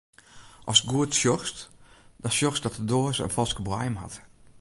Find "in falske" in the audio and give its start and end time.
3.23-3.61